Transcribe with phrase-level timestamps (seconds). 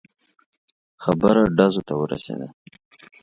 [1.03, 2.47] خبره ډزو ته ورسېده.